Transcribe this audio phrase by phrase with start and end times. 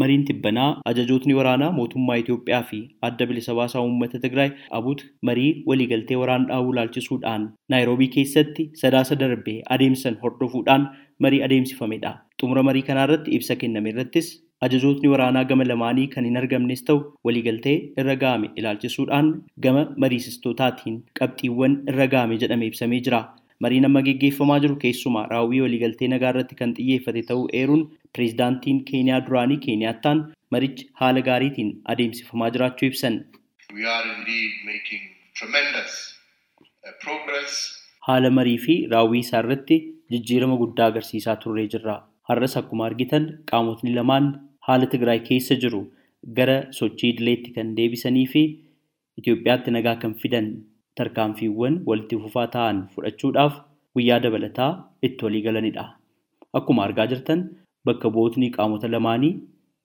[0.00, 6.16] Mariin tibbanaa ajajootni waraanaa mootummaa Itoophiyaa fi adda bilisa baasaa uummata Tigraay abut marii waliigaltee
[6.22, 10.88] waraana dhaabuu laalchisuudhaan Naayiroobii keessatti sadaasa darbee adeemsan hordofuudhaan
[11.26, 12.12] marii adeemsifamedha.
[12.40, 14.28] Xumura marii kanaarratti ibsa kenname irrattis
[14.68, 19.32] ajajootni waraanaa gama lamaanii kan hin argamnes ta'u waliigaltee irra ga'ame ilaalchisuudhaan
[19.66, 23.22] gama mariisistootaatiin qabxiiwwan irra ga'ame jedhame ibsamee jira.
[23.64, 27.84] Mariin amma geggeeffamaa jiru keessumaa raawwii waliigaltee nagaa irratti kan xiyyeeffate ta'uu eeruun
[28.16, 30.22] pireezidaantiin Keeniyaa duraanii Keeniyaattaan
[30.56, 33.20] marichi haala gaariitiin adeemsifamaa jiraachuu ibsan.
[38.08, 39.78] Haala marii fi raawwii isaa irratti
[40.14, 41.94] jijjiirama guddaa agarsiisaa turree jirra.
[42.28, 44.28] Har'as akkuma argitan qaamotni lamaan
[44.68, 45.80] haala Tigraay keessa jiru
[46.38, 48.42] gara sochii idileetti kan deebisanii fi
[49.22, 50.46] Itoophiyaatti nagaa kan fidan
[50.98, 53.54] tarkaanfiiwwan walitti fufaa ta'an fudhachuudhaaf
[53.96, 54.70] guyyaa dabalataa
[55.08, 55.84] itti walii galanidha.
[56.58, 57.40] Akkuma argaa jirtan
[57.86, 59.32] bakka bu'ootni qaamota lamaanii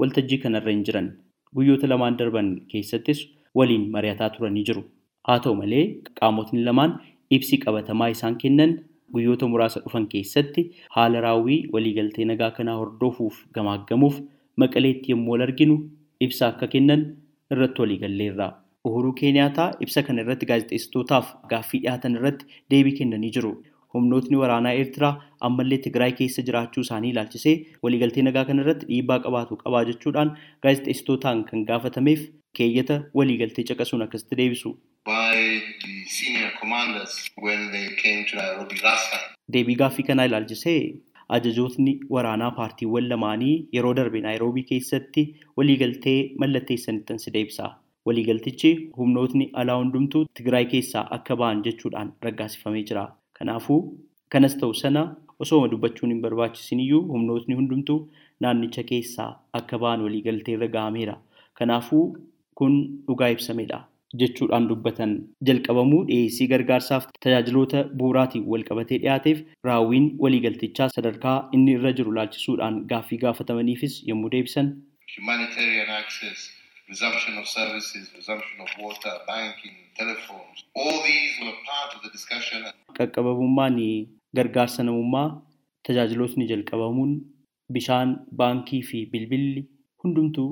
[0.00, 1.08] waltajjii kanarra hin jiran.
[1.56, 3.22] Guyyoota lamaan darban keessattis
[3.54, 4.82] waliin mari'ataa turanii jiru.
[5.26, 5.84] Haa ta'u malee
[6.20, 6.98] qaamotni lamaan
[7.36, 8.76] ibsi qabatamaa isaan kennan
[9.14, 10.62] guyyoota muraasa dhufan keessatti
[10.96, 14.20] haala raawwii waliigaltee nagaa kanaa hordofuuf gamaaggamuuf
[14.62, 15.76] maqaleetti yommuu wal arginu
[16.26, 17.04] ibsa akka kennan
[17.52, 18.48] irratti walii galleerra.
[18.88, 23.50] Uhuruu Keeniyaataa ibsa kana irratti gaazexeessitootaaf gaaffii dhiyaatan irratti deebii kennanii jiru.
[23.94, 25.12] Humnootni waraanaa Eertiraa
[25.48, 27.54] ammallee Tigraay keessa jiraachuu isaanii ilaalchisee
[27.86, 30.32] waliigaltee nagaa kana irratti dhiibbaa qabaatu qabaa jechuudhaan
[30.66, 32.26] gaazexeessitootaan kan gaafatameef
[32.60, 34.74] keeyyata waliigaltee caqasuun akkasitti deebisu.
[39.56, 40.78] Deebii gaaffii kanaa ilaalchisee
[41.36, 45.24] ajajootni waraanaa paartiiwwan lamaanii yeroo darbe naayiroobii keessatti
[45.60, 47.68] waliigaltee mallatteessanittan si deebisa.
[48.06, 53.04] Waliigaltichi humnootni alaa hundumtuu Tigraay keessaa akka ba'an jechuudhaan raggaasifamee jira.
[53.38, 53.80] Kanaafuu
[54.34, 55.02] kanas ta'u sana
[55.46, 57.98] osoo dubbachuun hin barbaachisin iyyuu humnootni hundumtuu
[58.46, 59.28] naannicha keessaa
[59.60, 61.16] akka ba'an waliigaltee irra ga'ameera.
[61.60, 62.04] Kanaafuu
[62.62, 62.74] kun
[63.06, 63.80] dhugaa ibsamedha.
[64.20, 65.10] jechuudhaan dubbatan
[65.48, 73.18] jalqabamuu dhiyeessii gargaarsaaf tajaajiloota bu'uuraatiin walqabatee dhiyaateef raawwiin waliigaltichaa sadarkaa inni irra jiru laalchisuudhaan gaaffii
[73.26, 74.72] gaafatamaniifis yommuu deebisan.
[76.90, 80.58] Resumption of services, resumption of water, banking, telephones.
[80.74, 82.60] All these were part of the discussion.
[82.98, 83.76] Qaqqabamummaan
[84.36, 85.26] gargaarsa namummaa
[85.88, 87.12] tajaajilootni jalqabamuun
[87.76, 88.10] bishaan,
[88.40, 89.62] baankii fi bilbilli
[90.04, 90.48] hundumtuu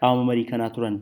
[0.00, 0.96] qaama marii kanaa turan.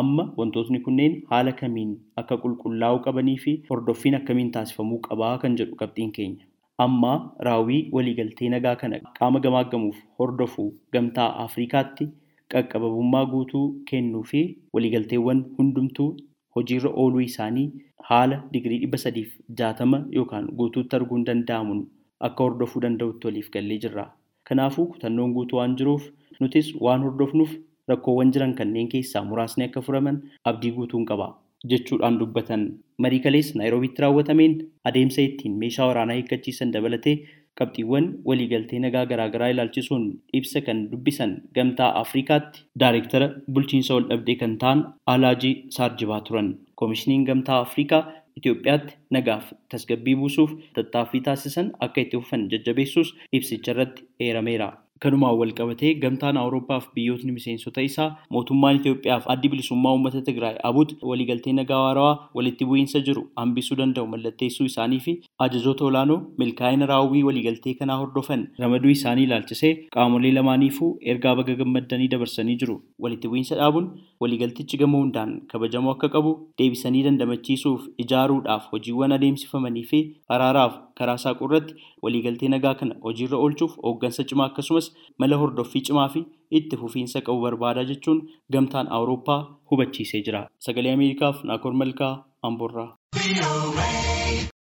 [0.00, 1.90] Amma wantootni kunneen haala kamiin
[2.20, 6.44] akka qulqullaa'uu qabanii fi hordoffiin akkamiin taasifamuu qabaa kan jedhu qabxiin keenya.
[6.84, 7.12] Amma
[7.46, 10.64] raawwii waliigaltee nagaa kana qaama gamaaggamuuf hordofu
[10.96, 12.06] gamtaa Afrikaatti
[12.54, 14.40] qaqqabamummaa guutuu kennuu fi
[14.76, 16.08] waliigalteewwan hundumtuu
[16.56, 17.66] hojiirra ooluu isaanii
[18.08, 21.82] haala digirii dhibba sadiif jaatama yookaan guutuutti arguun danda'amuun
[22.28, 24.04] akka hordofuu danda'utti waliif gallee jirra.
[24.48, 26.08] Kanaafuu kutannoon guutuu waan jiruuf
[26.40, 27.52] nutis waan hordofnuuf
[27.90, 30.18] rakkoowwan jiran kanneen keessaa muraasni akka furaman
[30.50, 31.28] abdii guutuun qaba
[31.72, 32.62] jechuudhaan dubbatan
[33.04, 34.54] marii kalees naayiroobiitti raawwatameen
[34.90, 37.14] adeemsa ittiin meeshaa waraanaa hiikkachiisan dabalatee
[37.60, 40.04] qabxiiwwan waliigaltee nagaa garaagaraa ilaalchisuun
[40.40, 44.82] ibsa kan dubbisan gamtaa afrikaatti daayireektara bulchiinsa wal dhabdee kan ta'an
[45.14, 46.50] alaajii saarjibaa turan
[46.82, 48.02] koomishiniin gamtaa afrikaa
[48.40, 54.68] Itoophiyaatti nagaaf tasgabbii buusuuf tattaaffii taasisan akka itti fufan jajjabeessuus ibsicha irratti eerameera.
[55.02, 58.04] Kanumaan wal qabatee gamtaan Awuroopaaf biyyootni miseensota isaa
[58.34, 64.06] mootummaan Itoophiyaaf addi bilisummaa uummata Tigraay abut waliigaltee nagaa waarawaa walitti bu'iinsa jiru hambisuu danda'u
[64.12, 65.14] mallatteessuu isaanii fi
[65.46, 72.08] ajajoota olaanoo milkaa'ina raawwii waliigaltee kanaa hordofan ramaduu isaanii ilaalchisee qaamolee lamaaniifuu ergaa baga gammaddanii
[72.14, 72.78] dabarsanii jiru.
[73.06, 80.04] Walitti bu'iinsa dhaabuun waliigaltichi gama hundaan kabajamuu akka qabu deebisanii dandamachiisuuf ijaaruudhaaf hojiiwwan adeemsifamanii fi
[80.38, 81.74] araaraaf karaa saaquu irratti
[82.06, 84.90] waliigaltee nagaa kana hojiirra oolchuuf hooggansa cimaa akkasumas
[85.24, 86.24] mala hordoffii cimaa fi
[86.60, 88.22] itti fufiinsa qabu barbaada jechuun
[88.56, 90.46] gamtaan awurooppaa hubachiisee jira.
[90.68, 92.14] Sagalee Ameerikaaf Naakoor Malkaa
[92.50, 92.90] Amboorraa.